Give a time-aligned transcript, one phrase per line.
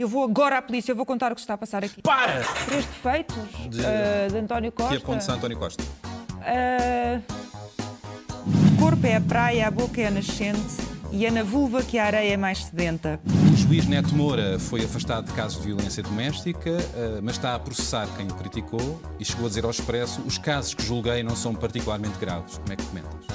[0.00, 2.00] Eu vou agora à polícia, eu vou contar o que se está a passar aqui.
[2.00, 2.42] Para!
[2.64, 3.36] Três defeitos
[3.68, 4.96] De- ah, de António Costa.
[4.96, 5.84] Que aponte-se a António Costa.
[6.40, 7.20] Ah,
[8.46, 10.58] o corpo é a praia, a boca é a nascente
[11.12, 13.20] e é na vulva que a areia é mais sedenta.
[13.52, 17.58] O juiz Neto Moura foi afastado de casos de violência doméstica, eh, mas está a
[17.58, 21.36] processar quem o criticou e chegou a dizer ao Expresso os casos que julguei não
[21.36, 22.56] são particularmente graves.
[22.56, 23.26] Como é que comentas?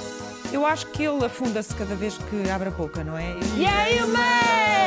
[0.52, 3.36] Eu acho que ele afunda-se cada vez que abre a boca, não é?
[3.56, 4.85] Yeah, you made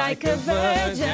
[0.00, 1.04] Like a virgin.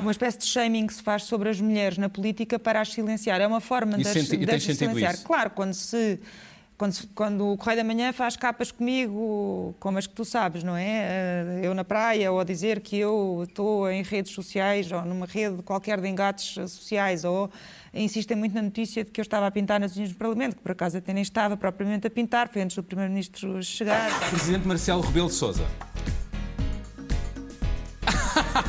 [0.00, 3.40] Uma espécie de shaming que se faz sobre as mulheres na política para as silenciar.
[3.40, 5.14] É uma forma de as, senti- de silenciar.
[5.14, 5.24] isso?
[5.24, 6.18] Claro, quando se.
[6.76, 10.76] Quando, quando o Correio da Manhã faz capas comigo, como as que tu sabes, não
[10.76, 10.82] é?
[10.88, 15.24] Eh, Eu na praia, ou a dizer que eu estou em redes sociais, ou numa
[15.24, 17.48] rede qualquer de engates sociais, ou
[17.94, 20.62] insistem muito na notícia de que eu estava a pintar nas unhas do Parlamento, que
[20.62, 24.10] por acaso até nem estava propriamente a pintar, foi antes do Primeiro-Ministro chegar.
[24.30, 25.64] Presidente Marcelo Rebelo de Sousa.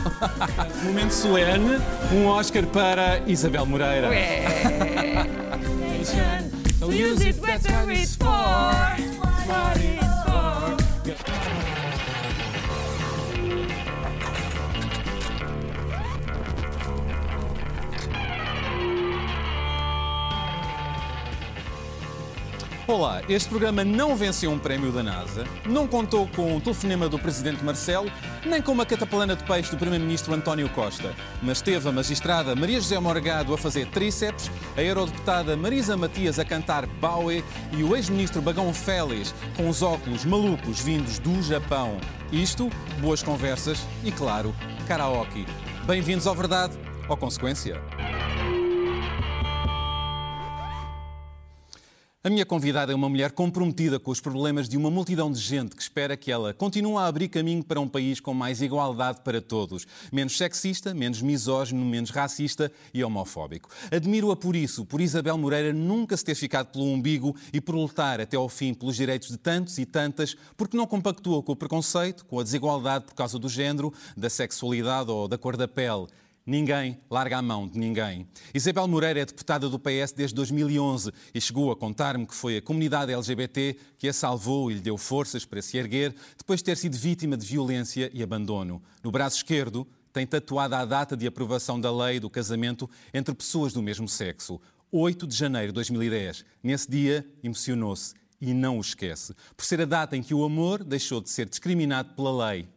[0.84, 1.80] Momento solene,
[2.12, 4.10] um Oscar para Isabel Moreira.
[6.88, 8.28] Use it whatever it's for.
[8.28, 10.05] What
[22.88, 27.18] Olá, este programa não venceu um prémio da NASA, não contou com o telefonema do
[27.18, 28.12] Presidente Marcelo,
[28.46, 32.80] nem com uma catapulana de peixe do Primeiro-Ministro António Costa, mas teve a magistrada Maria
[32.80, 37.44] José Morgado a fazer tríceps, a eurodeputada Marisa Matias a cantar Bowie
[37.76, 41.98] e o ex-ministro Bagão Félix com os óculos malucos vindos do Japão.
[42.32, 42.70] Isto,
[43.00, 44.54] boas conversas e, claro,
[44.88, 45.48] karaoke.
[45.88, 46.78] Bem-vindos ao Verdade
[47.10, 47.82] ou Consequência.
[52.26, 55.76] A minha convidada é uma mulher comprometida com os problemas de uma multidão de gente
[55.76, 59.40] que espera que ela continue a abrir caminho para um país com mais igualdade para
[59.40, 59.86] todos.
[60.12, 63.70] Menos sexista, menos misógino, menos racista e homofóbico.
[63.92, 68.20] Admiro-a por isso, por Isabel Moreira nunca se ter ficado pelo umbigo e por lutar
[68.20, 72.26] até ao fim pelos direitos de tantos e tantas, porque não compactua com o preconceito,
[72.26, 76.08] com a desigualdade por causa do género, da sexualidade ou da cor da pele.
[76.48, 78.28] Ninguém larga a mão de ninguém.
[78.54, 82.62] Isabel Moreira é deputada do PS desde 2011 e chegou a contar-me que foi a
[82.62, 86.78] comunidade LGBT que a salvou e lhe deu forças para se erguer depois de ter
[86.78, 88.80] sido vítima de violência e abandono.
[89.04, 93.74] No braço esquerdo tem tatuada a data de aprovação da lei do casamento entre pessoas
[93.74, 94.62] do mesmo sexo.
[94.92, 96.46] 8 de janeiro de 2010.
[96.62, 100.84] Nesse dia, emocionou-se e não o esquece, por ser a data em que o amor
[100.84, 102.68] deixou de ser discriminado pela lei.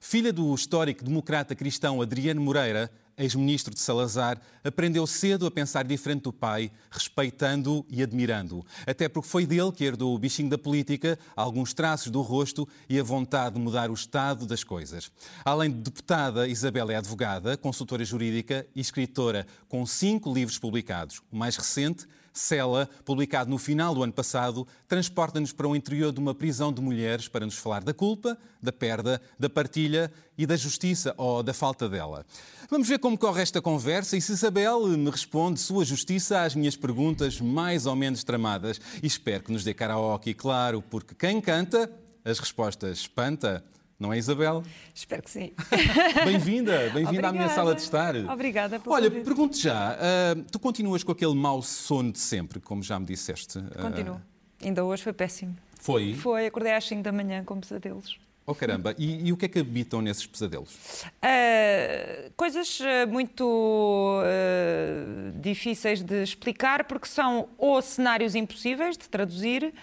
[0.00, 2.90] Filha do histórico democrata cristão Adriano Moreira,
[3.22, 8.64] ex-ministro de Salazar, aprendeu cedo a pensar diferente do pai, respeitando-o e admirando-o.
[8.86, 12.98] Até porque foi dele que herdou o bichinho da política, alguns traços do rosto e
[12.98, 15.10] a vontade de mudar o estado das coisas.
[15.44, 21.20] Além de deputada, Isabel é advogada, consultora jurídica e escritora, com cinco livros publicados.
[21.30, 26.20] O mais recente, Cela, publicado no final do ano passado, transporta-nos para o interior de
[26.20, 30.56] uma prisão de mulheres para nos falar da culpa, da perda, da partilha e da
[30.56, 32.24] justiça ou da falta dela.
[32.70, 36.76] Vamos ver como corre esta conversa e se Isabel me responde sua justiça às minhas
[36.76, 38.80] perguntas mais ou menos tramadas.
[39.02, 41.90] E espero que nos dê karaoke, claro, porque quem canta,
[42.24, 43.64] as respostas espanta.
[44.00, 44.62] Não é, Isabel?
[44.94, 45.52] Espero que sim.
[46.24, 48.16] Bem-vinda, bem-vinda à minha sala de estar.
[48.16, 52.82] Obrigada pelo Olha, pergunto já, ah, tu continuas com aquele mau sono de sempre, como
[52.82, 53.58] já me disseste?
[53.76, 54.18] Ah, Continuo.
[54.64, 55.54] Ainda hoje foi péssimo.
[55.78, 56.14] foi?
[56.14, 58.18] Foi, acordei às 5 da manhã com pesadelos.
[58.46, 61.04] Oh caramba, e, e o que é que habitam nesses pesadelos?
[61.22, 69.74] Uh, coisas uh, muito uh, difíceis de explicar porque são ou cenários impossíveis de traduzir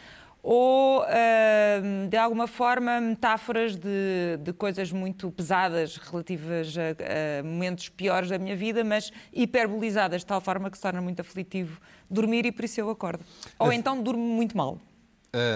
[0.41, 7.89] ou, uh, de alguma forma, metáforas de, de coisas muito pesadas relativas a, a momentos
[7.89, 12.45] piores da minha vida, mas hiperbolizadas de tal forma que se torna muito aflitivo dormir
[12.45, 13.23] e por isso eu acordo.
[13.59, 14.79] Ou então durmo muito mal.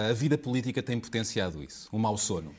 [0.08, 2.54] A vida política tem potenciado isso, o mau sono.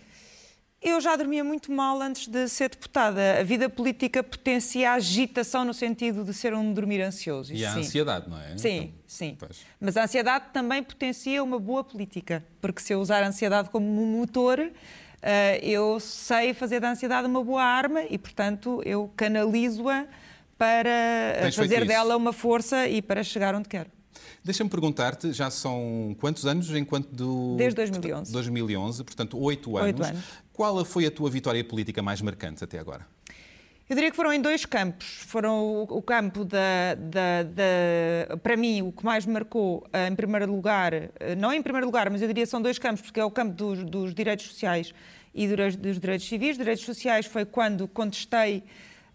[0.83, 3.39] Eu já dormia muito mal antes de ser deputada.
[3.39, 7.53] A vida política potencia a agitação no sentido de ser um dormir ansioso.
[7.53, 7.79] E isso a sim.
[7.79, 8.57] ansiedade, não é?
[8.57, 9.37] Sim, Então, sim.
[9.39, 9.61] pois.
[9.79, 13.85] Mas a ansiedade também potencia uma boa política, porque se eu usar a ansiedade como
[13.85, 14.59] um motor,
[15.21, 20.05] eh, eu sei fazer da ansiedade uma boa arma e, portanto, eu canalizo-a
[20.57, 23.89] para Tens fazer dela uma força e para chegar onde quero.
[24.43, 27.55] Deixa-me perguntar-te, já são quantos anos enquanto do...
[27.55, 28.31] Desde 2011.
[28.31, 29.87] 2011, portanto, oito anos.
[29.87, 30.23] Oito anos.
[30.53, 33.07] Qual foi a tua vitória política mais marcante até agora?
[33.89, 35.23] Eu diria que foram em dois campos.
[35.27, 40.15] Foram o, campo da, da, da, Para mim, o que mais me marcou, eh, em
[40.15, 43.19] primeiro lugar, eh, não em primeiro lugar, mas eu diria que são dois campos, porque
[43.19, 44.93] é o campo dos, dos direitos sociais
[45.33, 46.55] e dos direitos civis.
[46.55, 48.63] Direitos sociais foi quando contestei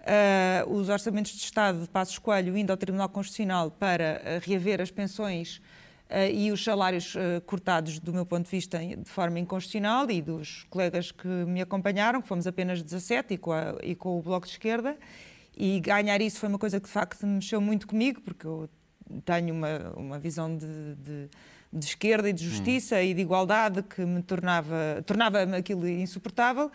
[0.00, 4.90] uh, os orçamentos de Estado de Passos Coelho indo ao Tribunal Constitucional para reaver as
[4.90, 5.62] pensões
[6.32, 10.64] e os salários uh, cortados, do meu ponto de vista, de forma inconstitucional e dos
[10.70, 14.46] colegas que me acompanharam, que fomos apenas 17 e com, a, e com o Bloco
[14.46, 14.96] de Esquerda.
[15.56, 18.70] E ganhar isso foi uma coisa que de facto mexeu muito comigo, porque eu
[19.24, 21.28] tenho uma, uma visão de, de,
[21.72, 23.02] de esquerda e de justiça hum.
[23.02, 26.70] e de igualdade que me tornava, tornava aquilo insuportável.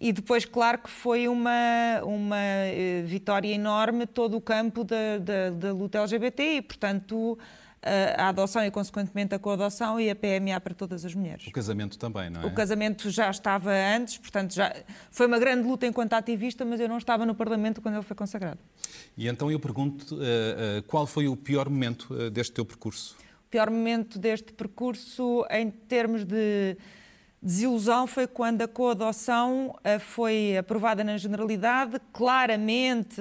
[0.00, 5.50] E depois, claro que foi uma, uma eh, vitória enorme todo o campo da, da,
[5.50, 7.38] da luta LGBT e, portanto,
[8.16, 11.46] a adoção e, consequentemente, a coadoção e a PMA para todas as mulheres.
[11.46, 12.46] O casamento também, não é?
[12.46, 14.74] O casamento já estava antes, portanto, já
[15.10, 18.16] foi uma grande luta enquanto ativista, mas eu não estava no Parlamento quando ele foi
[18.16, 18.58] consagrado.
[19.16, 23.16] E então eu pergunto, uh, uh, qual foi o pior momento deste teu percurso?
[23.46, 26.76] O pior momento deste percurso, em termos de
[27.44, 33.20] desilusão foi quando a coadoção eh, foi aprovada na generalidade, claramente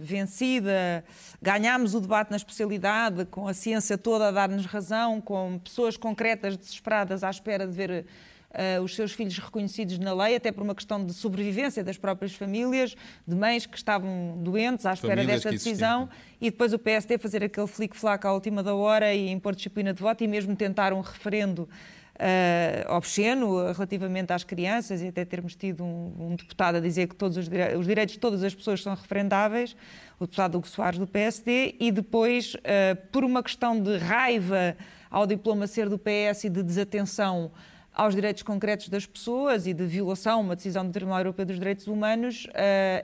[0.00, 1.04] vencida.
[1.40, 6.56] Ganhámos o debate na especialidade, com a ciência toda a dar-nos razão, com pessoas concretas
[6.56, 8.06] desesperadas à espera de ver
[8.54, 12.36] Uh, os seus filhos reconhecidos na lei, até por uma questão de sobrevivência das próprias
[12.36, 12.94] famílias,
[13.26, 16.08] de mães que estavam doentes à espera famílias desta decisão,
[16.40, 20.00] e depois o PSD fazer aquele flic-flac à última da hora e impor disciplina de
[20.00, 21.68] voto e mesmo tentar um referendo
[22.14, 27.14] uh, obsceno relativamente às crianças e até termos tido um, um deputado a dizer que
[27.14, 29.76] todos os, dire os, direitos de todas as pessoas são referendáveis,
[30.18, 34.76] o deputado Hugo Soares do PSD, e depois, uh, por uma questão de raiva
[35.10, 37.52] ao diploma ser do PS e de desatenção
[37.92, 41.86] aos direitos concretos das pessoas e de violação uma decisão do Tribunal Europeu dos Direitos
[41.86, 42.44] Humanos,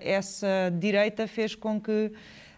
[0.00, 2.10] essa direita fez com que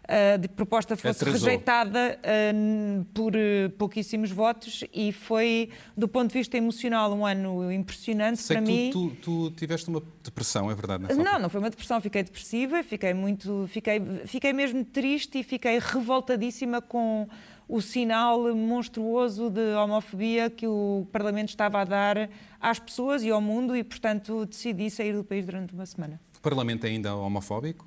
[0.08, 1.49] a proposta fosse Atrasou.
[1.49, 7.72] rejeitada uh, por uh, pouquíssimos votos e foi, do ponto de vista emocional, um ano
[7.72, 8.90] impressionante Sei para que mim.
[8.90, 11.04] Tu, tu, tu, tiveste uma depressão, é verdade?
[11.04, 11.38] Não, altura.
[11.38, 16.82] não foi uma depressão, fiquei depressiva, fiquei muito, fiquei, fiquei mesmo triste e fiquei revoltadíssima
[16.82, 17.28] com
[17.69, 22.28] o sinal monstruoso de homofobia que o Parlamento estava a dar
[22.60, 26.20] às pessoas e ao mundo e, portanto, decidi sair do país durante uma semana.
[26.37, 27.87] O Parlamento é ainda homofóbico?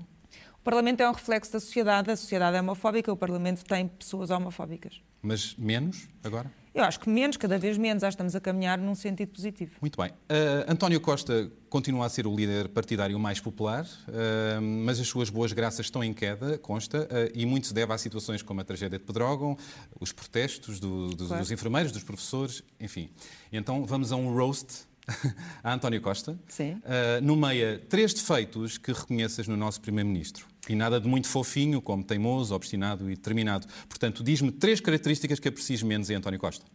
[0.65, 4.31] O Parlamento é um reflexo da sociedade, a sociedade é homofóbica, o Parlamento tem pessoas
[4.31, 4.99] homofóbicas.
[5.21, 6.51] Mas menos agora?
[6.73, 9.73] Eu acho que menos, cada vez menos, já estamos a caminhar num sentido positivo.
[9.79, 10.09] Muito bem.
[10.09, 15.29] Uh, António Costa continua a ser o líder partidário mais popular, uh, mas as suas
[15.29, 18.63] boas graças estão em queda, consta, uh, e muito se deve a situações como a
[18.63, 19.55] tragédia de Pedrógão,
[19.99, 21.43] os protestos do, do, claro.
[21.43, 23.11] dos enfermeiros, dos professores, enfim.
[23.53, 24.87] Então vamos a um roast
[25.63, 26.37] a António Costa.
[26.47, 26.73] Sim.
[26.73, 30.45] Uh, nomeia três defeitos que reconheças no nosso Primeiro-Ministro.
[30.67, 33.67] E nada de muito fofinho, como teimoso, obstinado e determinado.
[33.87, 36.65] Portanto, diz-me três características que aprecies menos em António Costa.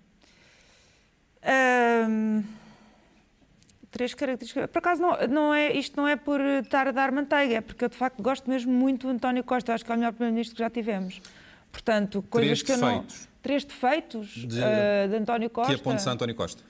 [2.09, 2.45] Um,
[3.91, 4.71] três características.
[4.71, 7.85] Por acaso, não, não é, isto não é por estar a dar manteiga, é porque
[7.85, 9.73] eu de facto gosto mesmo muito do António Costa.
[9.73, 11.21] Eu acho que é o melhor Primeiro-Ministro que já tivemos.
[11.73, 13.15] Portanto, coisas três que defeitos.
[13.15, 13.31] eu não.
[13.43, 15.75] Três defeitos de, uh, de António Costa.
[15.75, 16.63] Que apontes a António Costa?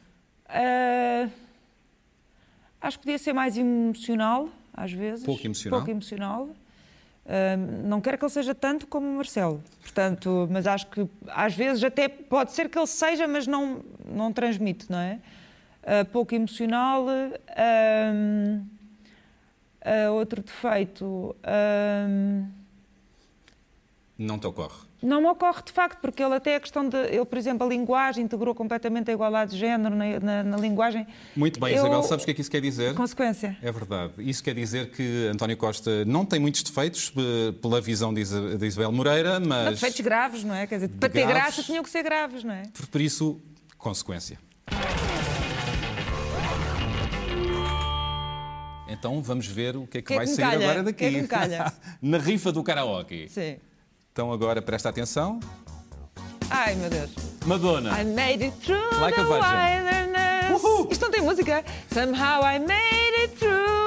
[0.48, 1.30] Uh,
[2.80, 5.24] acho que podia ser mais emocional, às vezes.
[5.24, 5.78] Pouco emocional.
[5.80, 6.48] Pouco emocional.
[7.24, 11.54] Uh, não quero que ele seja tanto como o Marcelo, portanto, mas acho que às
[11.54, 15.20] vezes até pode ser que ele seja, mas não, não transmite, não é?
[15.82, 17.06] Uh, pouco emocional.
[17.06, 18.66] Uh,
[20.12, 21.36] outro defeito.
[24.18, 24.89] não te ocorre?
[25.02, 26.96] Não me ocorre de facto, porque ele até a questão de.
[26.96, 31.06] Ele, por exemplo, a linguagem integrou completamente a igualdade de género na, na, na linguagem.
[31.34, 31.78] Muito bem, eu...
[31.78, 32.94] Isabel, sabes o que é que isso quer dizer?
[32.94, 33.56] Consequência.
[33.62, 34.12] É verdade.
[34.18, 38.92] Isso quer dizer que António Costa não tem muitos defeitos eh, pela visão de Isabel
[38.92, 39.64] Moreira, mas.
[39.64, 40.66] Não, defeitos graves, não é?
[40.66, 42.64] Quer dizer, para ter graça tinham que ser graves, não é?
[42.74, 43.40] Por, por isso,
[43.78, 44.38] consequência.
[48.86, 50.64] Então vamos ver o que é que, que vai é que sair calha?
[50.64, 51.10] agora daqui.
[51.10, 53.28] Que é que Na rifa do karaoke.
[53.30, 53.56] Sim.
[54.12, 55.40] Então agora presta atenção.
[56.50, 57.10] Ai, meu Deus.
[57.46, 57.90] Madonna.
[58.00, 60.62] I made it through like the wilderness.
[60.62, 60.88] Uhul.
[60.90, 61.64] Isto não tem música.
[61.92, 63.79] Somehow I made it through.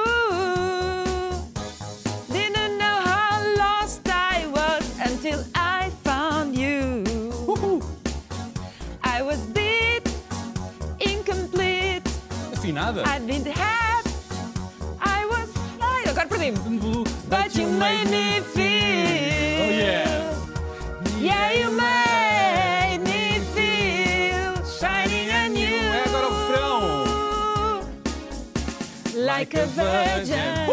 [29.54, 30.66] Like a virgin.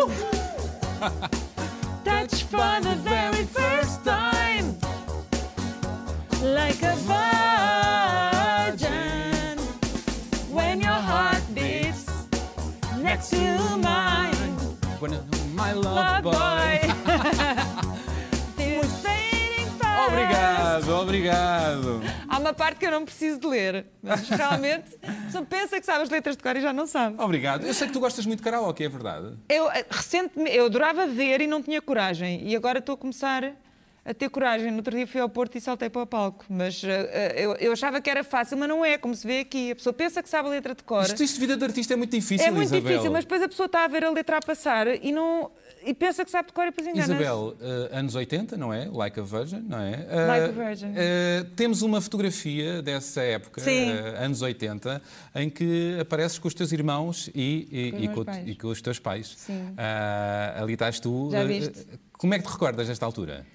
[2.49, 4.75] for the very first time,
[6.41, 6.95] like a
[8.73, 9.57] virgin,
[10.49, 12.07] when your heart beats
[12.97, 14.57] next to mine.
[15.53, 16.79] My love, boy.
[20.07, 22.00] Obrigado, obrigado.
[22.51, 24.99] Uma parte que eu não preciso de ler, mas realmente
[25.31, 27.15] só pensa que sabe as letras de cor e já não sabe.
[27.17, 27.65] Obrigado.
[27.65, 29.37] Eu sei que tu gostas muito de karaoke, é verdade?
[29.47, 33.53] Eu eh, recentemente eu adorava ver e não tinha coragem e agora estou a começar
[34.03, 34.71] a ter coragem.
[34.71, 37.71] No outro dia fui ao Porto e saltei para o palco, mas eh, eu, eu
[37.71, 39.71] achava que era fácil, mas não é, como se vê aqui.
[39.71, 41.03] A pessoa pensa que sabe a letra de cor.
[41.03, 42.81] Isto, isto de vida de artista é muito difícil, é muito Isabel.
[42.89, 45.51] difícil, mas depois a pessoa está a ver a letra a passar e não
[45.85, 47.03] e pensa que sabe de cor e depois engana.
[47.03, 48.89] Isabel, eh, anos 80, não é?
[48.91, 50.05] Like a Virgin, não é?
[50.09, 50.87] Eh, Like a Virgin.
[51.55, 53.61] temos uma fotografia dessa época,
[54.19, 55.01] anos 80,
[55.35, 58.07] em que apareces com os teus irmãos e, e- Com os e
[58.41, 59.33] com, e com os teus pais.
[59.37, 59.73] Sim.
[59.77, 61.29] Ah, ali estás tu.
[61.31, 61.85] Já viste?
[62.17, 63.45] Como é que te recordas desta altura?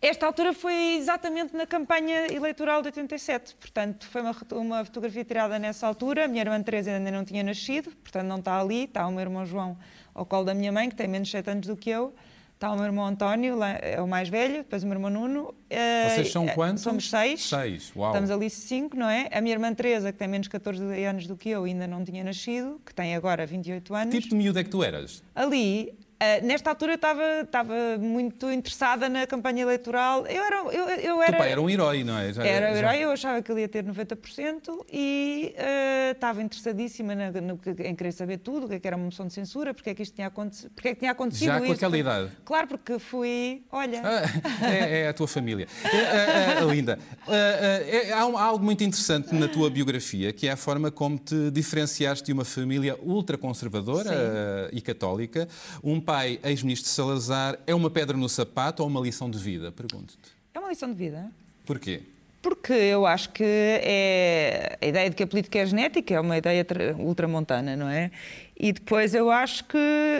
[0.00, 5.58] Esta altura foi exatamente na campanha eleitoral de 87, portanto foi uma, uma fotografia tirada
[5.58, 6.26] nessa altura.
[6.26, 8.84] A minha irmã Teresa ainda não tinha nascido, portanto não está ali.
[8.84, 9.76] Está o meu irmão João
[10.14, 12.14] ao colo da minha mãe, que tem menos de 7 anos do que eu.
[12.56, 15.54] Está o meu irmão António, é o mais velho, depois o meu irmão Nuno.
[15.68, 16.82] Eh, Vocês são eh, quantos?
[16.82, 17.46] Somos seis.
[17.46, 18.08] Seis, uau.
[18.10, 19.28] Estamos ali cinco, não é?
[19.30, 22.02] A minha irmã Teresa, que tem menos de 14 anos do que eu, ainda não
[22.02, 24.14] tinha nascido, que tem agora 28 anos.
[24.14, 25.22] Que tipo de miúdo é que tu eras?
[25.34, 30.26] Ali, eh, nesta altura, eu estava, muito interessada na campanha eleitoral.
[30.26, 30.56] Eu era.
[30.56, 32.32] Eu, eu O era pai era um herói, não é?
[32.32, 36.42] Já- era o já- herói, eu achava que ele ia ter 90% e eh, estava
[36.42, 39.32] interessadíssima na- no em querer saber tudo, o que, é que era uma moção de
[39.32, 41.74] censura, porque é que isto tinha, aconte, porque é que tinha acontecido Já com isso.
[41.74, 42.30] aquela idade?
[42.44, 45.66] Claro, porque fui, olha, Ah, é, é a tua família.
[45.84, 46.98] É, é, é, linda.
[47.26, 50.56] Ah, ah, é- há, um- há algo muito interessante na tua biografia, que é a
[50.56, 55.46] forma como te diferenciaste de uma família ultraconservadora ah, e católica.
[55.82, 59.72] Um pai ex-ministro Salazar é uma pedra no sapato ou uma lição de vida?
[59.72, 60.16] Pergunto-te.
[60.54, 61.30] é uma lição de vida.
[61.64, 62.00] Porquê?
[62.40, 66.38] Porque eu acho que é a ideia de que a política é genética é uma
[66.38, 68.12] ideia tra- ultramontana, não é?
[68.56, 69.76] E depois eu acho que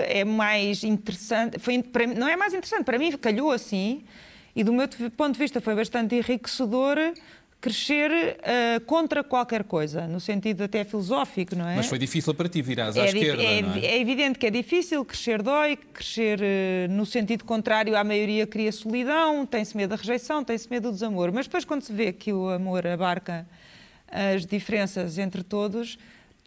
[0.08, 4.02] é mais interessante, foi, para não é mais interessante, para mim calhou assim,
[4.56, 6.98] e do meu ponto de vista foi bastante enriquecedor
[7.60, 8.10] crescer
[8.42, 11.76] eh, contra qualquer coisa, no sentido até filosófico, não é?
[11.76, 13.80] Mas foi difícil para ti virares à É, dif- esquerda, é não é?
[13.80, 18.70] é evidente que é difícil, crescer dói, crescer eh, no sentido contrário à maioria cria
[18.70, 21.32] solidão, tem-se medo da rejeição, tem-se medo do desamor.
[21.32, 23.46] Mas depois, quando se vê que o amor abarca
[24.08, 25.98] as diferenças entre todos,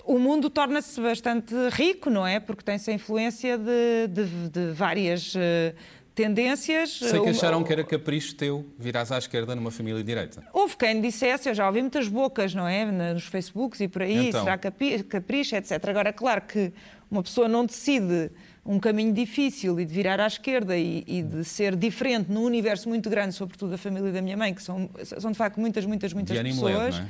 [0.06, 2.40] o mundo torna-se bastante rico, não é?
[2.40, 5.74] Porque tem-se a influência de, de- de várias eh,
[6.20, 6.90] tendências.
[7.00, 10.44] Sei que acharam que era capricho teu virares à esquerda numa família direita.
[10.52, 12.84] Houve quem dissesse, eu já ouvi muitas bocas, não é?
[13.14, 14.44] Nos Facebooks e por aí, Então.
[14.44, 15.72] será capricho, etc.
[15.88, 16.74] Agora, claro que
[17.10, 18.32] uma pessoa não decide
[18.66, 22.90] um caminho difícil e de virar à esquerda e, e de ser diferente num universo
[22.90, 26.12] muito grande, sobretudo a família da minha mãe, que são, são de facto muitas, muitas,
[26.12, 27.00] muitas pessoas.
[27.00, 27.08] não eh,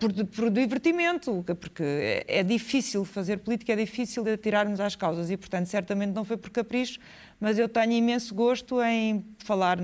[0.00, 5.30] Por, por divertimento, porque é, é difícil fazer política, é difícil de atirarmos às causas
[5.30, 6.98] e, portanto, certamente não foi por capricho,
[7.40, 9.78] mas eu tenho imenso gosto em falar,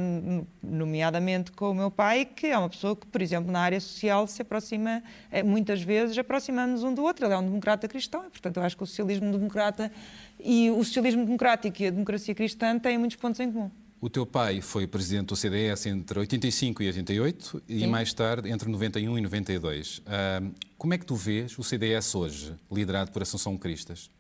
[0.63, 4.27] nomeadamente com o meu pai, que é uma pessoa que, por exemplo, na área social
[4.27, 7.27] se aproxima, eh, muitas vezes aproximamos um do outro.
[7.27, 9.93] Ele é um democrata cristão e, portanto, eu acho que o socialismo democrata
[10.41, 13.71] e o socialismo democrático e a democracia cristã têm muitos pontos em comum.
[14.05, 17.87] O teu pai foi presidente do CDS entre 85 e 88 e Sim.
[17.87, 20.03] mais tarde entre 91 e 92.
[20.05, 24.11] Ahm, como é que tu vês o CDS hoje, liderado por Assunção Cristas?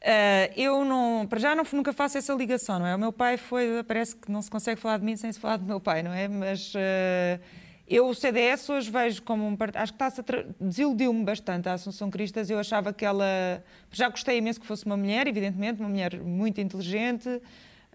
[0.00, 2.94] Uh, eu não, para já não, nunca faço essa ligação, não é?
[2.94, 5.56] O meu pai foi, parece que não se consegue falar de mim sem se falar
[5.56, 6.28] do meu pai, não é?
[6.28, 7.42] Mas uh,
[7.88, 11.68] eu o CDS hoje vejo como um partido, acho que está-se a tra- desiludiu-me bastante
[11.68, 15.80] a Assunção Cristas, eu achava que ela, já gostei imenso que fosse uma mulher, evidentemente,
[15.80, 17.42] uma mulher muito inteligente,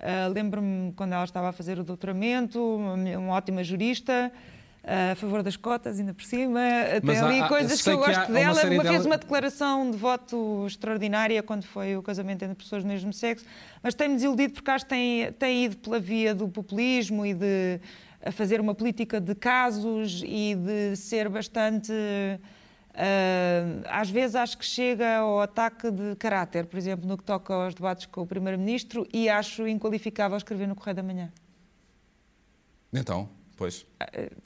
[0.01, 4.31] uh, lembro-me quando ela estava a fazer o doutoramento, uma, uma ótima jurista,
[4.84, 6.60] uh, a favor das cotas, ainda por cima,
[7.03, 9.17] Mas há- ali coisas que eu que há gosto uma dela, uma, fez dela- uma
[9.17, 13.46] declaração de voto extraordinária quando foi o casamento entre pessoas do mesmo sexo,
[13.84, 17.79] mas tem-me desiludido porque acho que tem, tem ido pela via do populismo e de
[18.34, 21.91] fazer uma política de casos e de ser bastante.
[22.94, 27.54] Ah, às vezes acho que chega ao ataque de caráter, por exemplo, no que toca
[27.54, 31.32] aos debates com o Primeiro-Ministro, e acho inqualificável escrever no Correio da Manhã.
[32.94, 33.86] Então, pois,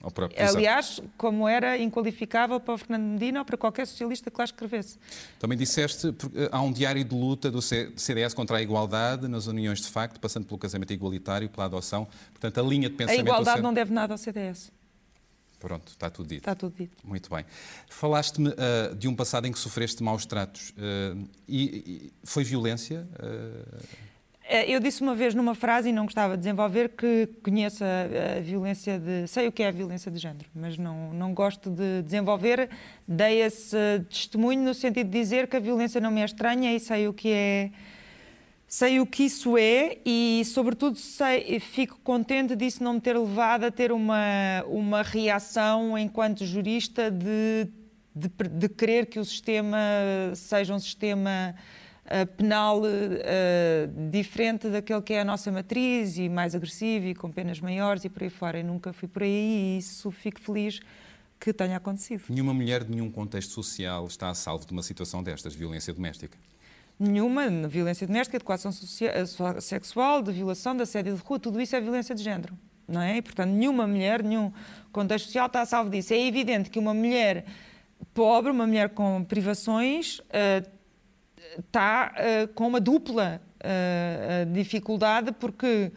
[0.04, 0.56] ao próprio Exato.
[0.56, 4.44] Ah, Aliás, como era inqualificável para o Fernando Medina ou para qualquer socialista que lá
[4.46, 5.00] escrevesse.
[5.40, 6.14] Também disseste
[6.52, 10.46] há um diário de luta do CDS contra a igualdade nas uniões de facto, passando
[10.46, 12.08] pelo casamento igualitário, pela adoção.
[12.32, 13.24] Portanto, a linha de A pensamento...
[13.24, 14.72] do igualdade C- não deve nada ao CDS.
[15.66, 16.42] Pronto, está tudo dito.
[16.42, 16.96] Está tudo dito.
[17.04, 17.44] Muito bem.
[17.90, 20.72] Falaste-me ah, de um passado em que sofreste maus tratos.
[20.78, 21.18] ah,
[21.48, 23.08] e, e foi violência?
[24.48, 28.38] Eh, eu disse uma vez numa frase e não gostava de desenvolver que conheço a,
[28.38, 29.28] a, violência de.
[29.28, 32.70] sei o que é a violência de género, mas não, não gosto de desenvolver.
[33.08, 33.76] Dei esse
[34.08, 37.14] testemunho no sentido de dizer que a violência não me é estranha e sei o
[37.14, 37.72] que é.
[38.78, 43.64] Sei o que isso é e, sobretudo, sei, fico contente disso não me ter levado
[43.64, 47.70] a ter uma, uma reação enquanto jurista de,
[48.14, 49.78] de, de querer que o sistema
[50.36, 51.56] seja um sistema
[52.36, 57.62] penal uh, diferente daquele que é a nossa matriz e mais agressivo e com penas
[57.62, 58.60] maiores e por aí fora.
[58.60, 60.82] Eu nunca fui por aí e isso fico feliz
[61.40, 62.24] que tenha acontecido.
[62.28, 65.94] Nenhuma mulher de nenhum contexto social está a salvo de uma situação destas, de violência
[65.94, 66.38] doméstica?
[66.98, 71.76] Nenhuma, de violência doméstica, de coação sexual, de violação, de assédio de rua, tudo isso
[71.76, 73.18] é violência de género, não é?
[73.18, 74.52] E, portanto, nenhuma mulher, nenhum
[74.94, 76.14] contexto social está a salvo disso.
[76.14, 77.46] É evidente que uma mulher
[78.14, 80.76] pobre, uma mulher com privações, uh,
[81.60, 85.92] está uh, com uma dupla uh, dificuldade, porque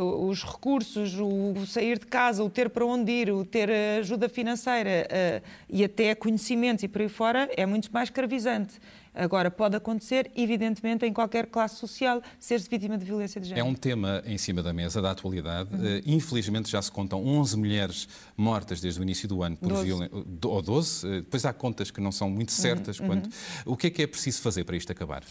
[0.00, 4.28] uh, os recursos, o, sair de casa, o ter para onde ir, o ter ajuda
[4.28, 8.80] financeira e até conhecimentos e por aí fora é muito mais escravizante.
[9.14, 13.64] Agora, pode acontecer, evidentemente, em qualquer classe social, ser-se vítima de violência de género.
[13.66, 15.72] É um tema em cima da mesa da atualidade.
[15.72, 16.00] Uhum.
[16.04, 20.16] Infelizmente, já se contam 11 mulheres mortas desde o início do ano por violência.
[20.44, 21.20] Ou 12.
[21.22, 22.98] Depois há contas que não são muito uhum, certas.
[22.98, 23.06] Uhum.
[23.06, 23.30] Quanto...
[23.64, 25.22] O que é que é preciso fazer para isto acabar?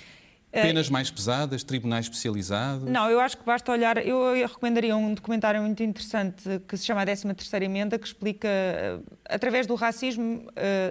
[0.53, 2.87] Eh, Penas mais pesadas, tribunais especializados?
[2.87, 3.97] Não, eu acho que basta olhar.
[3.97, 7.27] Eu recomendaria um documentário muito interessante que se chama a 13
[7.61, 10.47] Emenda, que explica, eh, através do racismo,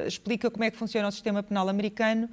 [0.06, 2.28] explica como é que funciona o sistema penal americano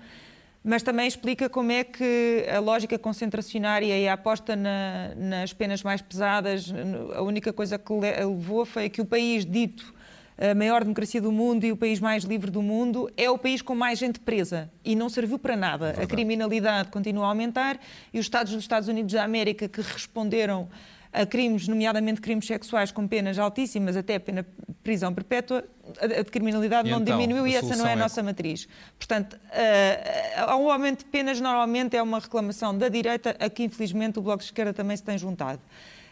[0.64, 5.84] mas também explica como é que a lógica concentracionária e a aposta na, nas penas
[5.84, 6.74] mais pesadas,
[7.16, 9.94] a única coisa que levou foi que o país dito
[10.40, 13.62] a maior democracia do mundo e o país mais livre do mundo é o país
[13.62, 15.88] com mais gente presa e não serviu para nada.
[15.88, 16.06] Verdade.
[16.06, 17.78] A criminalidade continua a aumentar
[18.14, 20.70] e os Estados dos Estados Unidos da América que responderam
[21.12, 24.46] a crimes, nomeadamente crimes sexuais com penas altíssimas, até pena
[24.84, 25.66] prisão perpétua,
[26.00, 28.68] a, criminalidade e não então, diminuiu e essa não é a é nossa matriz.
[28.98, 34.20] Portanto, uh, um aumento de penas normalmente é uma reclamação da direita, a que infelizmente
[34.20, 35.62] o Bloco de Esquerda também se tem juntado.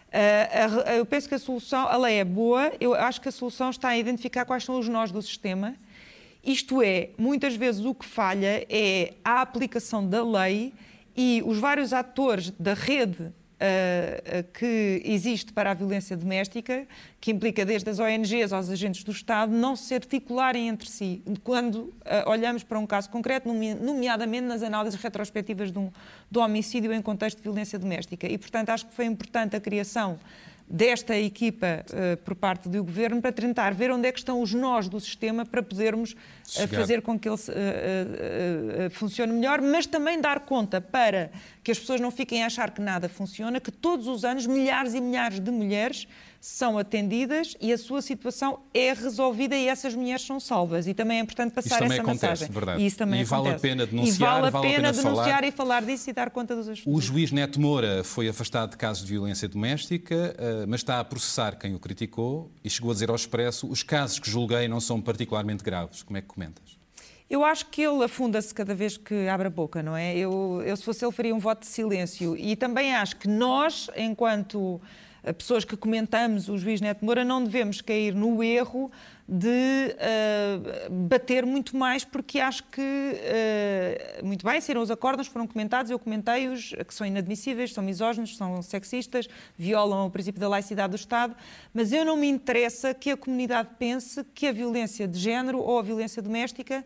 [0.07, 3.69] Uh, eu penso que a solução, a lei é boa, eu acho que a solução
[3.69, 5.75] está a identificar quais são os nós do sistema.
[6.43, 10.73] Isto é, muitas vezes o que falha é a aplicação da lei
[11.15, 16.87] e os vários atores da rede Uh, que existe para a violência doméstica,
[17.19, 21.23] que implica desde as ONGs aos agentes do Estado, não se articularem entre si.
[21.43, 21.91] Quando uh,
[22.27, 25.89] olhamos para um caso concreto, nomeadamente nas análises retrospectivas um,
[26.29, 28.27] do homicídio em contexto de violência doméstica.
[28.27, 30.19] E, portanto, acho que foi importante a criação
[30.69, 34.53] desta equipa uh, por parte do governo para tentar ver onde é que estão os
[34.53, 40.19] nós do sistema para podermos uh, fazer com que ele uh, funcione melhor, mas também
[40.19, 41.31] dar conta para
[41.63, 44.93] que as pessoas não fiquem a achar que nada funciona, que todos os anos milhares
[44.93, 46.07] e milhares de mulheres
[46.39, 50.87] são atendidas e a sua situação é resolvida e essas mulheres são salvas.
[50.87, 52.47] E também é importante passar essa acontece, mensagem.
[52.49, 52.81] Verdade.
[52.81, 53.43] E isso também e acontece.
[53.43, 55.43] vale a pena denunciar, e vale a vale pena, a pena denunciar falar.
[55.47, 56.93] e falar disso e dar conta dos assuntos.
[56.93, 61.03] O juiz Neto Moura foi afastado de casos de violência doméstica, eh, mas está a
[61.03, 64.79] processar quem o criticou e chegou a dizer ao Expresso os casos que julguei não
[64.79, 66.03] são particularmente graves.
[66.03, 66.77] Como é que comentas?
[67.29, 70.15] Eu acho que ele afunda-se cada vez que abre a boca, não é?
[70.15, 72.37] Eu, eu, se fosse ele, faria um voto de silêncio.
[72.37, 74.79] E também acho que nós, enquanto
[75.33, 78.91] pessoas que comentamos o juiz Neto Moura, não devemos cair no erro
[79.29, 85.45] de uh, bater muito mais, porque acho que, uh, muito bem, saíram os acordos, foram
[85.45, 90.91] comentados, eu comentei-os, que são inadmissíveis, são misóginos, são sexistas, violam o princípio da laicidade
[90.91, 91.35] do Estado,
[91.73, 95.77] mas eu não me interessa que a comunidade pense que a violência de género ou
[95.77, 96.85] a violência doméstica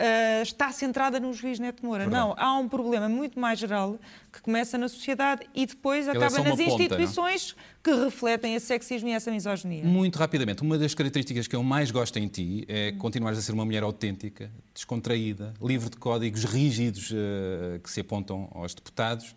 [0.00, 2.04] uh, está centrada no juiz Neto Moura.
[2.04, 2.24] Verdade.
[2.24, 3.98] Não, há um problema muito mais geral
[4.32, 7.64] que começa na sociedade e depois Ele é acaba é nas ponta, instituições não?
[7.82, 9.84] que refletem esse sexismo e essa misoginia.
[9.84, 13.52] Muito rapidamente, uma das características que eu mais gosto em ti é continuares a ser
[13.52, 19.34] uma mulher autêntica, descontraída, livre de códigos rígidos uh, que se apontam aos deputados.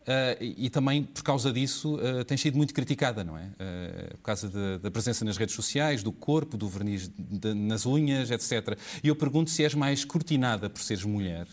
[0.00, 3.42] Uh, e, e, também, por causa disso, uh, tem sido muito criticada, não é?
[3.42, 7.84] Uh, por causa de, da presença nas redes sociais, do corpo, do verniz de, nas
[7.84, 8.78] unhas, etc.
[9.04, 11.46] E eu pergunto se és mais cortinada por seres mulher,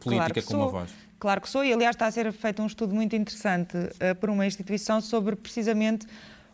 [0.00, 0.90] política claro como a voz.
[1.18, 3.76] Claro que sou, e aliás está a ser feito um estudo muito interessante
[4.20, 6.04] por uma instituição sobre precisamente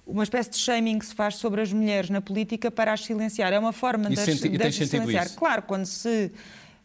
[0.07, 3.53] uma espécie de shaming que se faz sobre as mulheres na política para as silenciar.
[3.53, 5.27] É uma forma de, de silenciar.
[5.27, 5.39] Isso?
[5.39, 6.31] Claro, quando se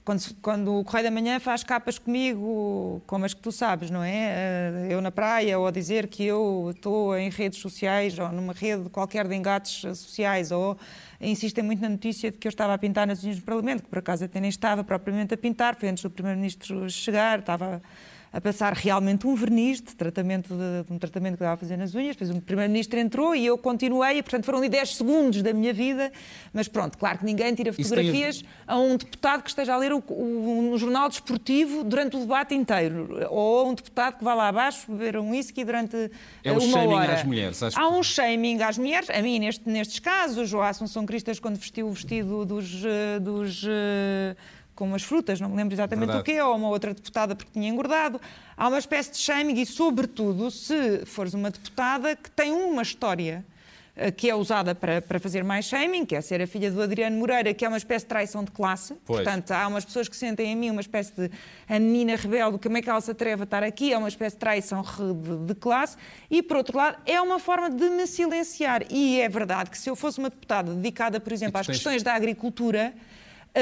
[0.04, 4.04] quando, quando, o Correio da Manhã faz capas comigo, como as que tu sabes, não
[4.04, 4.12] é?
[4.12, 8.54] Eh, eu na praia, ou a dizer que eu estou em redes sociais, ou numa
[8.54, 10.78] rede qualquer de engates sociais, ou
[11.22, 13.90] insistem muito na notícia de que eu estava a pintar nas unhas do Parlamento, que
[13.90, 17.82] por acaso até nem estava propriamente a pintar, foi antes do Primeiro-Ministro chegar, estava
[18.34, 21.78] a passar realmente um verniz de, tratamento de, de um tratamento que estava a fazer
[21.78, 22.16] nas unhas.
[22.16, 25.72] Depois o Primeiro-Ministro entrou e eu continuei, e, portanto foram ali 10 segundos da minha
[25.72, 26.12] vida.
[26.52, 28.74] Mas pronto, claro que ninguém tira fotografias a...
[28.74, 32.56] a um deputado que esteja a ler o, o, um jornal desportivo durante o debate
[32.56, 33.28] inteiro.
[33.30, 36.10] Ou a um deputado que vá lá abaixo beber um whisky durante
[36.44, 36.64] é uma hora.
[36.64, 37.14] É o shaming hora.
[37.14, 37.64] às mulheres.
[37.64, 39.10] Acho Há um shaming às mulheres.
[39.12, 42.84] A mim, neste, nestes casos, o Assunção Cristas, quando vestiu o vestido dos...
[42.84, 44.36] Eh, dos eh,
[44.84, 46.22] com umas frutas, não me lembro exatamente Verdade.
[46.22, 48.20] o quê, ou uma outra deputada porque tinha engordado.
[48.58, 53.46] Há uma espécie de shaming e, sobretudo, se fores uma deputada que tem uma história
[53.96, 56.82] eh, que é usada para, para fazer mais shaming, que é ser a filha do
[56.82, 58.94] Adriano Moreira, que é uma espécie de traição de classe.
[59.06, 59.24] Pois.
[59.24, 61.32] Portanto, há umas pessoas que sentem em mim uma espécie de
[61.70, 64.36] a menina rebelde, como é que ela se atreve a estar aqui, é uma espécie
[64.36, 65.96] de traição de, de classe.
[66.30, 68.84] E, por outro lado, é uma forma de me silenciar.
[68.90, 71.78] E é verdade que se eu fosse uma deputada dedicada, por exemplo, às tens...
[71.78, 72.94] questões da agricultura,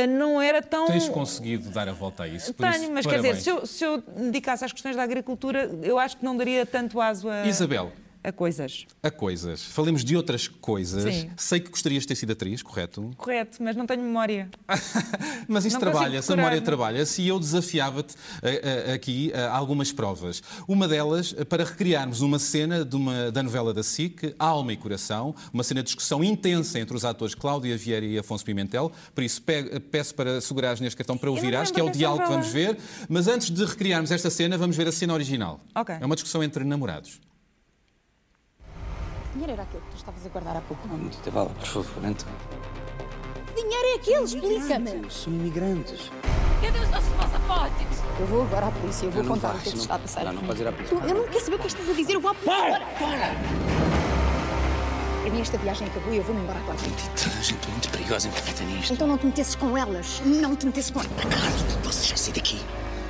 [0.08, 0.88] não era tão.
[0.88, 2.54] Tens conseguido dar a volta a isso?
[2.54, 3.06] Tenho, isso, mas parabéns.
[3.06, 6.36] quer dizer, se eu, se eu dedicasse às questões da agricultura, eu acho que não
[6.36, 7.45] daria tanto aso a.
[7.45, 7.91] Isabel,
[8.23, 8.86] a coisas.
[9.01, 9.63] A coisas.
[9.63, 11.03] Falemos de outras coisas.
[11.03, 11.31] Sim.
[11.36, 13.12] Sei que gostarias de ter sido atriz, correto?
[13.17, 14.49] Correto, mas não tenho memória.
[15.47, 20.43] mas isso trabalha-se, a memória trabalha-se e eu desafiava-te uh, uh, aqui uh, algumas provas.
[20.67, 25.34] Uma delas, para recriarmos uma cena de uma, da novela da SIC, Alma e Coração,
[25.51, 28.91] uma cena de discussão intensa entre os atores Cláudia Vieira e Afonso Pimentel.
[29.15, 29.41] Por isso,
[29.89, 32.77] peço para segurares neste cartão para ouvir, acho que é o diálogo que vamos ver.
[33.10, 35.60] Mas antes de recriarmos esta cena, vamos ver a cena original.
[35.73, 35.95] Okay.
[35.99, 37.19] É uma discussão entre namorados
[39.33, 40.87] dinheiro era aquele que tu estavas a guardar há pouco?
[40.87, 42.27] Não, Dita Bala, por favor, então.
[43.55, 44.23] Que dinheiro é aquele?
[44.23, 45.11] Explica-me.
[45.11, 46.11] São imigrantes.
[46.61, 48.01] Cadê os nossos passaportes?
[48.19, 50.25] Eu vou agora à polícia, eu vou contar o que é está a passar.
[50.25, 50.95] Não, não podes ir à polícia.
[50.95, 52.61] Eu não quero saber o que estás a dizer, eu vou à polícia.
[52.61, 52.85] Para!
[52.99, 53.31] Para!
[55.25, 56.77] A minha esta viagem acabou e eu vou-me embora agora.
[56.77, 58.93] Toda a gente muito perigosa envolvida nisto.
[58.93, 60.21] Então não te metesses com elas.
[60.25, 61.11] Não te metesses com elas.
[61.17, 62.59] Ricardo, tu não podes já sair daqui.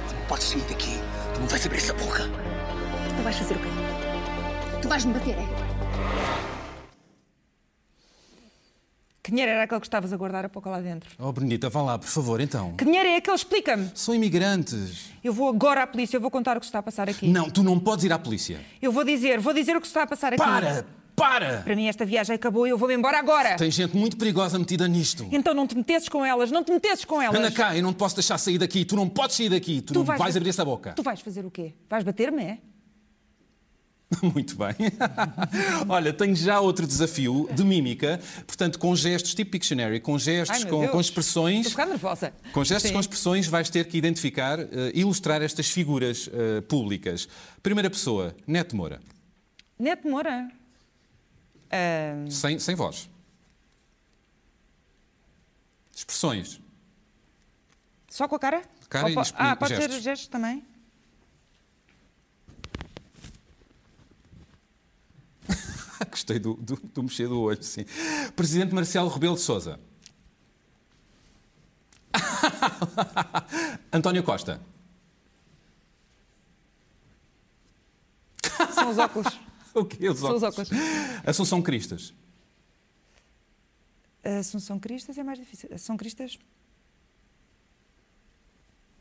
[0.08, 1.00] Tu não podes sair daqui.
[1.34, 2.24] Tu não vais abrir essa boca.
[3.18, 3.70] Tu vais fazer o quê?
[4.82, 5.61] Tu vais me bater, é?
[9.24, 11.10] Que dinheiro era aquele que estavas a guardar a pouco lá dentro?
[11.20, 12.74] Oh, Benedita, vá lá, por favor, então.
[12.74, 13.36] Que dinheiro é aquele?
[13.36, 13.92] Explica-me.
[13.94, 15.12] São imigrantes.
[15.24, 17.28] Eu vou agora à polícia, eu vou contar o que se está a passar aqui.
[17.28, 18.60] Não, tu não podes ir à polícia.
[18.82, 20.44] Eu vou dizer, vou dizer o que se está a passar aqui.
[20.44, 20.86] Para!
[21.16, 21.62] Para!
[21.62, 23.56] Para mim esta viagem acabou e eu vou-me embora agora.
[23.56, 25.28] Tem gente muito perigosa metida nisto.
[25.32, 27.38] Então não te metesses com elas, não te metesses com elas.
[27.38, 28.84] Anda cá, eu não te posso deixar sair daqui.
[28.84, 29.82] Tu não podes sair daqui.
[29.82, 30.94] Tu, tu não vais, vais abrir essa boca.
[30.94, 31.76] Tu vais fazer o quê?
[31.88, 32.58] Vais bater-me, é?
[34.22, 34.76] Muito bem.
[35.88, 40.70] Olha, tenho já outro desafio de mímica, portanto, com gestos tipo Pictionary, com gestos, Ai,
[40.70, 41.68] com, com, expressões.
[41.68, 42.34] Estou nervosa.
[42.54, 42.94] Com gestos, Sim.
[42.94, 47.28] com expressões, vais ter que identificar, uh, ilustrar estas figuras uh, públicas.
[47.64, 49.00] Primeira pessoa, Neto Moura.
[49.80, 50.52] Neto Moura?
[51.68, 52.30] Uh...
[52.30, 53.10] Sem, sem voz.
[55.96, 56.60] Expressões.
[58.10, 58.62] Só com a cara?
[58.90, 59.96] Cara Ou, e, ah, pode gestos.
[59.96, 60.64] ser gestos também?
[66.10, 67.86] Gostei do, do, do, mexer do olho, sim.
[68.36, 69.80] Presidente Marcelo Rebelo de Sousa.
[73.94, 74.62] António Costa.
[78.74, 79.40] São os óculos.
[79.74, 80.10] o quê?
[80.10, 80.44] Os São óculos.
[80.44, 80.70] os óculos.
[81.26, 82.14] Assunção Cristas.
[84.24, 85.70] Assunção Cristas é mais difícil.
[85.74, 86.38] Assunção Cristas.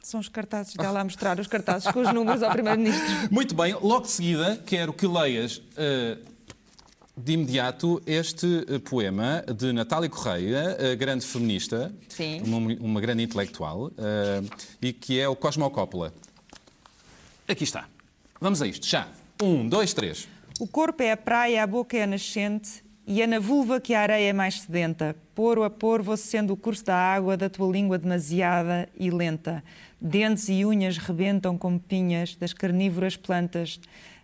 [0.02, 3.06] São os cartazes dela a mostrar os cartazes com os números ao Primeiro-Ministro.
[3.30, 6.29] Muito bem, logo de seguida quero que leias uh,
[7.16, 11.92] de imediato este eh, poema de Natália Correia, grande feminista,
[12.44, 13.90] uma, uma, grande intelectual, uh,
[14.80, 16.14] e que é o Cosmocópula.
[17.46, 17.88] Aqui está.
[18.40, 19.08] Vamos a isto, já.
[19.42, 20.28] Um, dois, três.
[20.58, 23.92] O corpo é a praia, a boca é a nascente, e é na vulva que
[23.92, 25.16] a areia é mais sedenta.
[25.34, 29.64] Poro a poro vou sendo o curso da água da tua língua demasiada e lenta.
[30.00, 33.80] Dentes e unhas rebentam como pinhas das carnívoras plantas.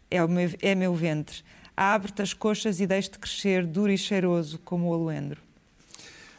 [0.09, 1.43] É, o meu, é meu ventre.
[1.77, 5.41] Abre-te as coxas e deixe-te crescer duro e cheiroso como o aloendro.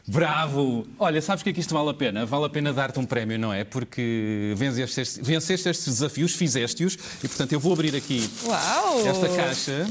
[0.07, 0.87] Bravo!
[0.97, 2.25] Olha, sabes que é que isto vale a pena?
[2.25, 3.65] Vale a pena dar-te um prémio, não é?
[3.65, 9.05] Porque venceste, venceste estes desafios, fizeste-os, e portanto eu vou abrir aqui Uau.
[9.05, 9.85] esta caixa.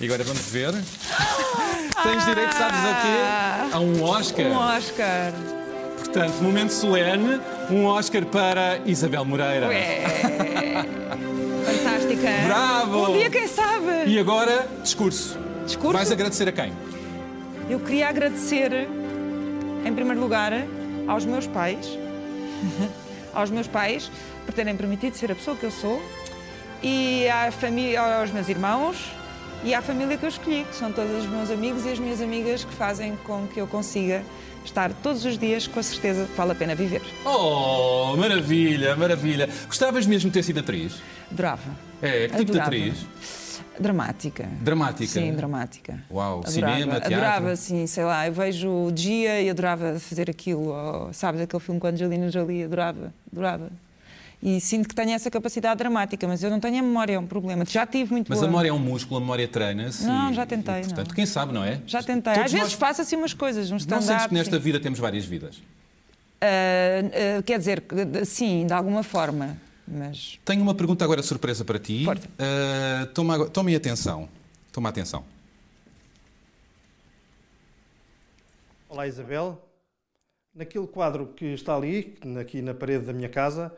[0.00, 0.72] E agora vamos ver.
[0.72, 3.74] Tens direito, sabes a quê?
[3.74, 4.46] A um Oscar.
[4.46, 5.32] Um Oscar.
[5.96, 7.40] Portanto, momento solene,
[7.70, 9.68] um Oscar para Isabel Moreira.
[9.68, 10.02] Ué.
[11.64, 12.28] Fantástica.
[12.46, 13.10] Bravo!
[13.10, 13.71] Um dia, quem sabe?
[14.06, 15.38] E agora, discurso.
[15.64, 15.92] Discurso?
[15.92, 16.72] Vais agradecer a quem?
[17.68, 18.88] Eu queria agradecer,
[19.84, 20.52] em primeiro lugar,
[21.06, 21.86] aos meus pais,
[23.32, 24.10] aos meus pais
[24.44, 26.02] por terem permitido ser a pessoa que eu sou
[26.82, 29.12] e à família, aos meus irmãos
[29.64, 32.20] e à família que eu escolhi, que são todos os meus amigos e as minhas
[32.20, 34.24] amigas que fazem com que eu consiga
[34.64, 37.02] estar todos os dias com a certeza que vale a pena viver.
[37.24, 39.48] Oh, maravilha, maravilha.
[39.66, 40.94] Gostavas mesmo de ter sido atriz?
[41.30, 41.62] Adorava.
[42.00, 42.66] É, que tipo de Adorava.
[42.68, 43.06] atriz?
[43.78, 44.48] Dramática.
[44.60, 45.06] Dramática?
[45.20, 45.98] Sim, dramática.
[46.10, 46.50] Uau, Adorava.
[46.50, 47.14] cinema, teatro?
[47.14, 50.68] Adorava, sim, sei lá, eu vejo o dia e adorava fazer aquilo.
[50.68, 53.70] Ou, sabes, aquele filme com a Angelina Jolie, adorava, adorava.
[54.42, 57.26] E sinto que tenho essa capacidade dramática, mas eu não tenho a memória, é um
[57.26, 57.64] problema.
[57.64, 58.48] Já tive muito Mas boa.
[58.48, 60.04] a memória é um músculo, a memória treina-se.
[60.04, 61.14] Não, e- já tentei, e, portanto, não.
[61.14, 61.80] quem sabe, não é?
[61.86, 62.32] Já tentei.
[62.34, 64.62] Todos Às vezes nós- faço assim umas coisas, uns Não sentes que nesta sim.
[64.62, 65.62] vida temos várias vidas?
[66.40, 66.46] Ah,
[67.38, 67.84] ah, quer dizer,
[68.26, 69.56] sim, de alguma forma.
[69.92, 72.06] Mas Tenho uma pergunta agora surpresa para ti.
[72.38, 74.26] Ah, toma, tome atenção.
[74.72, 75.22] Toma atenção.
[78.88, 79.62] Olá Isabel.
[80.54, 83.70] Naquele quadro que está ali, aqui na parede da minha casa,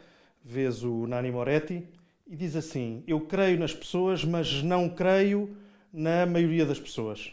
[0.44, 1.84] vês o Nani Moretti
[2.26, 5.56] e diz assim: Eu creio nas pessoas, mas não creio
[5.92, 7.32] na maioria das pessoas.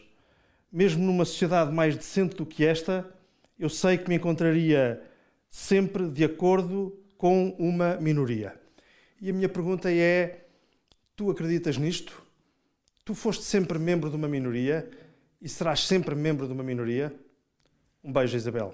[0.71, 3.07] Mesmo numa sociedade mais decente do que esta,
[3.59, 5.01] eu sei que me encontraria
[5.49, 8.60] sempre de acordo com uma minoria.
[9.21, 10.45] E a minha pergunta é:
[11.15, 12.21] Tu acreditas nisto?
[13.05, 14.89] Tu foste sempre membro de uma minoria
[15.41, 17.13] e serás sempre membro de uma minoria?
[18.03, 18.73] Um beijo, Isabel.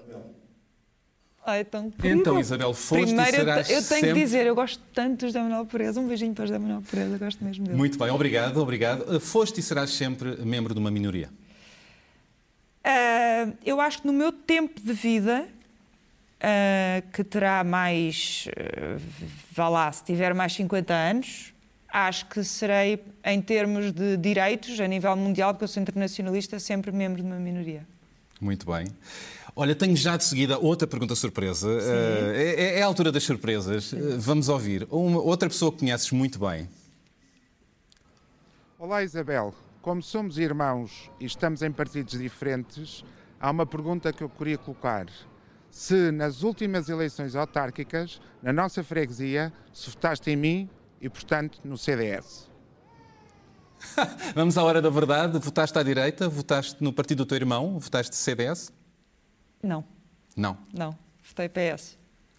[1.44, 2.20] Ai, é tão querido.
[2.20, 4.14] Então, Isabel, foste Primeiro, e serás eu, eu tenho sempre...
[4.14, 5.96] que dizer, eu gosto tanto do José Manuel Perez.
[5.96, 7.76] Um beijinho para o José Manuel Perez, eu gosto mesmo dele.
[7.76, 9.04] Muito bem, obrigado, obrigado.
[9.08, 11.30] Ah, Foste e serás sempre membro de uma minoria.
[12.84, 15.48] Ah, eu acho que no meu tempo de vida,
[16.40, 19.00] ah, que terá mais, ah,
[19.52, 21.52] vá lá, se tiver mais 50 anos,
[21.92, 26.92] acho que serei, em termos de direitos, a nível mundial, porque eu sou internacionalista, sempre
[26.92, 27.86] membro de uma minoria.
[28.40, 28.86] Muito bem.
[29.56, 31.68] Olha, tenho já de seguida outra pergunta surpresa.
[31.68, 33.92] Ah, é, é a altura das surpresas.
[33.92, 34.86] Ah, vamos ouvir.
[34.90, 36.68] Uma, outra pessoa que conheces muito bem.
[38.78, 43.04] Olá Isabel, como somos irmãos e estamos em partidos diferentes,
[43.40, 45.06] há uma pergunta que eu queria colocar.
[45.70, 51.76] Se nas últimas eleições autárquicas, na nossa freguesia, se votaste em mim e, portanto, no
[51.78, 52.48] CDS.
[54.34, 55.38] Vamos à hora da verdade.
[55.38, 56.28] Votaste à direita?
[56.28, 57.78] Votaste no partido do teu irmão?
[57.78, 58.72] Votaste CDS?
[59.62, 59.84] Não,
[60.36, 60.56] Não.
[60.72, 61.96] não, votei PS.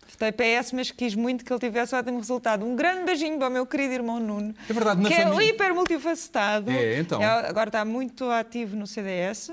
[0.09, 2.65] Votei PS, mas quis muito que ele tivesse ótimo resultado.
[2.65, 4.55] Um grande beijinho para o meu querido irmão Nuno.
[4.67, 6.71] É verdade, na que família- é hiper multifacetado.
[6.71, 7.21] É, então.
[7.21, 9.51] É, agora está muito ativo no CDS.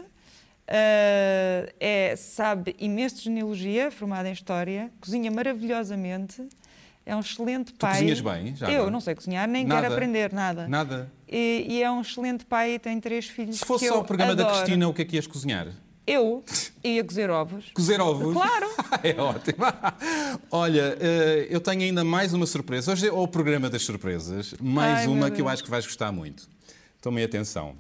[0.69, 6.47] Ah, é, sabe imenso de genealogia, formado em História, cozinha maravilhosamente,
[7.05, 7.93] é um excelente pai.
[7.93, 9.83] cozinhas bem, já Eu não sei cozinhar, nem Nada?
[9.83, 10.67] quero aprender nada.
[10.67, 11.13] Nada.
[11.29, 13.59] E, e é um excelente pai e tem três filhos.
[13.59, 14.59] Se fosse só o programa da adoro.
[14.59, 15.69] Cristina, o que é que ias cozinhar?
[16.05, 16.45] Eu
[16.83, 17.71] ia cozer ovos.
[17.73, 18.33] Cozer ovos?
[18.33, 18.67] Claro.
[19.05, 19.65] é ótimo.
[20.51, 22.93] Olha, eh, eu tenho ainda mais uma surpresa.
[22.93, 24.55] Hoje é o programa das surpresas.
[24.61, 26.49] Mais Ai, uma que eu acho que vais gostar muito.
[27.01, 27.77] Tomem atenção.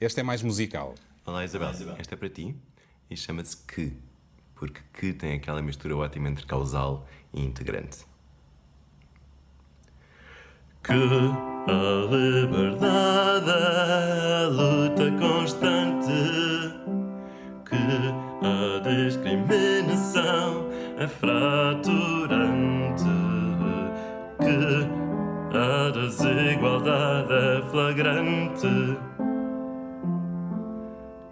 [0.00, 0.94] Esta é mais musical.
[1.26, 2.56] Olá Isabel, esta é para ti
[3.10, 3.92] e chama-se que,
[4.54, 8.06] porque que tem aquela mistura ótima entre causal e integrante.
[10.82, 16.10] Que a liberdade é a luta constante,
[17.68, 17.76] que
[18.46, 23.04] a discriminação é fraturante,
[24.38, 28.66] que a desigualdade é flagrante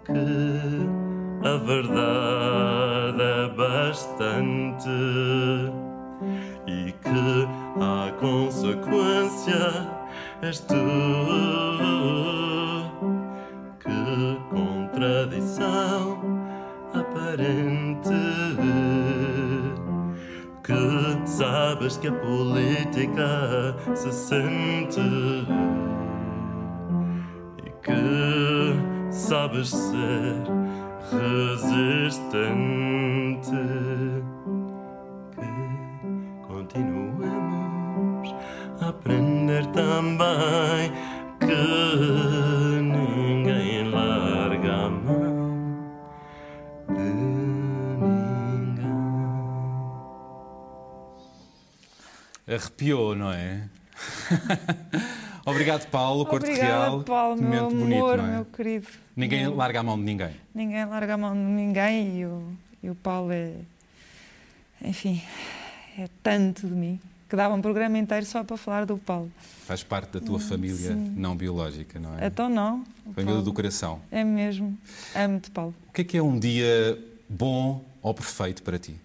[0.09, 4.89] que a verdade é bastante
[6.67, 7.47] e que
[7.79, 9.87] a consequência
[10.41, 10.75] és tu.
[13.79, 16.19] Que contradição
[16.93, 18.09] aparente
[20.63, 24.99] que sabes que a política se sente
[29.29, 30.41] sabes ser
[31.11, 32.31] resistente.
[35.35, 35.47] Que
[36.47, 38.33] continuemos
[38.81, 40.91] a aprender também
[41.39, 45.85] que ninguém larga a mão
[46.87, 47.13] de
[48.63, 48.89] ninguém.
[52.47, 53.69] Arrepiou, não é?
[55.45, 57.03] Obrigado, Paulo, Corte Obrigada, Real.
[57.03, 58.31] Paulo, meu amor, bonito, é?
[58.33, 58.87] meu querido.
[59.15, 60.35] Ninguém larga a mão de ninguém.
[60.53, 62.43] Ninguém larga a mão de ninguém e o,
[62.83, 63.53] e o Paulo é.
[64.83, 65.21] Enfim,
[65.97, 66.99] é tanto de mim
[67.29, 69.31] que dava um programa inteiro só para falar do Paulo.
[69.65, 72.25] Faz parte da tua família não biológica, não é?
[72.25, 72.83] Então não.
[73.05, 74.01] Família Paulo do coração.
[74.09, 74.75] É mesmo.
[75.15, 75.75] Amo-te, Paulo.
[75.89, 76.97] O que é que é um dia
[77.29, 78.95] bom ou perfeito para ti?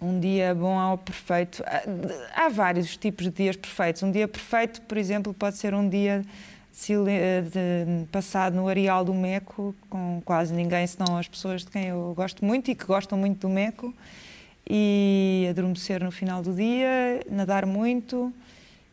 [0.00, 1.62] Um dia bom ao perfeito.
[1.66, 4.02] Há- Há vários tipos de dias perfeitos.
[4.02, 6.24] Um dia perfeito, por exemplo, pode ser um dia
[6.72, 12.12] de, passado no areal do Meco com quase ninguém, senão as pessoas de quem eu
[12.14, 13.94] gosto muito e que gostam muito do Meco.
[14.68, 18.32] E adormecer no final do dia, nadar muito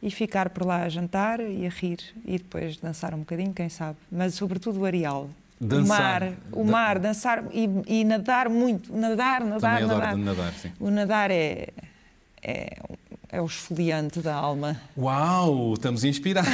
[0.02, 3.70] e ficar por lá a jantar e a rir e depois dançar um bocadinho, quem
[3.70, 3.98] sabe.
[4.12, 5.30] Mas sobretudo o areal.
[5.64, 6.22] Dançar.
[6.22, 8.96] O mar, o mar, dançar e, e nadar muito.
[8.96, 10.18] Nadar, nadar, Também nadar.
[10.18, 10.72] nadar sim.
[10.80, 11.70] O nadar é,
[12.42, 12.78] é
[13.34, 14.80] é o esfoliante da alma.
[14.96, 16.52] Uau, estamos inspirados.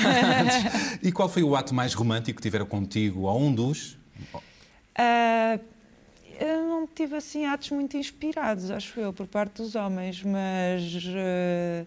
[1.03, 3.97] e qual foi o ato mais romântico que tiveram contigo, ou um dos?
[4.97, 5.59] Uh,
[6.39, 11.85] eu não tive assim atos muito inspirados, acho eu, por parte dos homens, mas uh,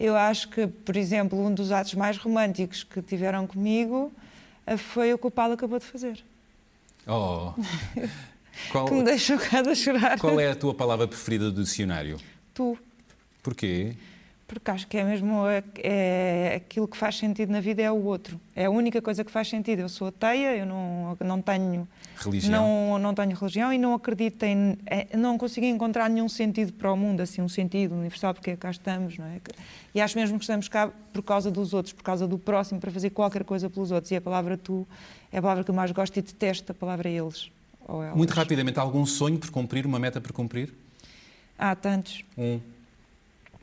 [0.00, 4.10] eu acho que, por exemplo, um dos atos mais românticos que tiveram comigo
[4.66, 6.24] uh, foi o que o Paulo acabou de fazer.
[7.06, 7.52] Oh!
[8.70, 10.18] Qual, que me deixou cá a chorar.
[10.18, 12.18] Qual é a tua palavra preferida do dicionário?
[12.54, 12.78] Tu.
[13.42, 13.96] Porquê?
[14.52, 18.04] Porque acho que é mesmo é, é, aquilo que faz sentido na vida é o
[18.04, 18.38] outro.
[18.54, 19.80] É a única coisa que faz sentido.
[19.80, 22.52] Eu sou ateia, eu não, não tenho religião.
[22.52, 24.76] Não, não tenho religião e não acredito em.
[24.84, 28.70] É, não consigo encontrar nenhum sentido para o mundo, assim, um sentido universal, porque cá
[28.70, 29.40] estamos, não é?
[29.94, 32.90] E acho mesmo que estamos cá por causa dos outros, por causa do próximo, para
[32.90, 34.10] fazer qualquer coisa pelos outros.
[34.10, 34.86] E a palavra tu
[35.32, 37.50] é a palavra que eu mais gosto e detesto a palavra eles.
[38.14, 40.72] Muito rapidamente, algum sonho por cumprir, uma meta por cumprir?
[41.58, 42.22] Há tantos.
[42.36, 42.60] Um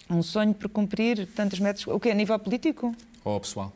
[0.09, 1.85] um sonho por cumprir tantos metros.
[1.87, 2.09] O que?
[2.09, 2.95] A nível político?
[3.23, 3.71] Ou pessoal?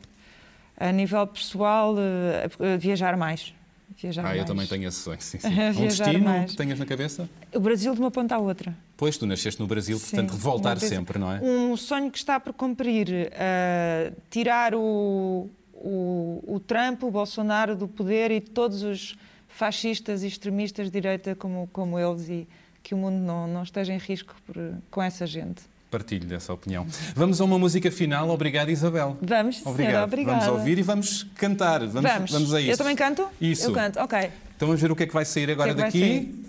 [0.76, 3.54] A nível pessoal, uh, viajar mais.
[3.96, 4.38] Viajar ah, mais.
[4.38, 5.48] eu também tenho esse sonho, sim, sim.
[5.78, 6.50] um destino mais.
[6.50, 7.30] que tenhas na cabeça?
[7.54, 8.76] O Brasil de uma ponta à outra.
[8.96, 11.40] Pois, tu nasceste no Brasil, sim, portanto, voltar sempre, não é?
[11.40, 17.86] Um sonho que está por cumprir, uh, tirar o, o, o Trump, o Bolsonaro do
[17.86, 19.16] poder e todos os
[19.46, 22.48] fascistas e extremistas de direita como, como eles e
[22.82, 24.56] que o mundo não, não esteja em risco por,
[24.90, 25.62] com essa gente
[25.94, 26.84] partilho dessa opinião.
[27.14, 28.28] Vamos a uma música final.
[28.28, 29.16] Obrigado, Isabel.
[29.22, 29.76] Vamos, Obrigado.
[29.76, 30.40] Senhora, obrigada.
[30.40, 31.86] Vamos ouvir e vamos cantar.
[31.86, 32.30] Vamos, vamos.
[32.32, 32.72] vamos a isso.
[32.72, 33.28] Eu também canto?
[33.40, 33.66] Isso.
[33.66, 34.18] Eu canto, ok.
[34.56, 36.44] Então vamos ver o que é que vai sair agora é daqui.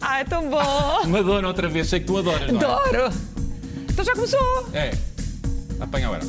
[0.00, 1.04] Ai, é tão bom!
[1.06, 2.64] Madonna outra vez, sei que tu adoras, não é?
[2.64, 3.14] Adoro!
[3.90, 4.68] Então já começou!
[4.72, 4.90] É.
[5.80, 6.22] Apanha agora.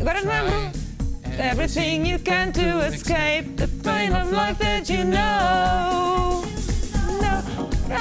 [0.00, 0.86] Agora não lembro.
[1.38, 6.55] Everything you can to escape the pain of life that you know.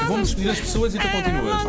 [0.08, 1.64] Vamos despedir as pessoas e tu continuas.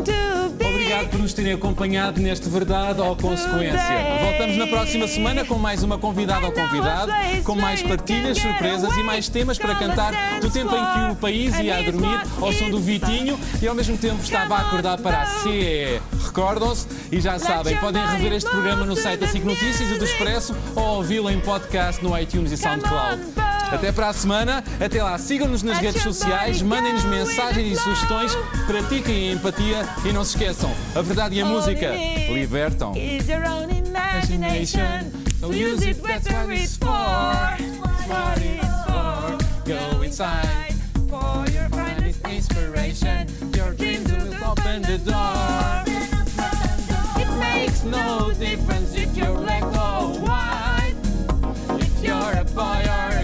[0.86, 3.80] Obrigado por nos terem acompanhado neste Verdade ou Consequência.
[4.22, 7.12] Voltamos na próxima semana com mais uma convidada ou convidado,
[7.44, 11.58] com mais partilhas, surpresas e mais temas para cantar do tempo em que o país
[11.58, 15.22] ia a dormir ao som do Vitinho e ao mesmo tempo estava a acordar para
[15.22, 16.00] a CE.
[16.24, 20.04] Recordam-se e já sabem, podem rever este programa no site da SIC Notícias e do
[20.04, 23.45] Expresso ou ouvi-lo em podcast no iTunes e SoundCloud.
[23.72, 24.64] Até para a semana.
[24.84, 28.32] Até lá, sigam-nos nas redes sociais, mandem-nos mensagens e sugestões,
[28.66, 31.92] pratiquem a empatia e não se esqueçam, a verdade e a música
[32.32, 32.94] libertam.
[35.38, 36.88] So use it, that's what it's for.
[36.88, 39.36] What it's for.
[39.66, 40.74] Go inside
[41.10, 43.28] for your finest inspiration.
[43.54, 45.84] Your dreams will open the door.
[47.20, 50.94] It makes no difference if you're black or white.
[51.78, 53.20] If you're a boy or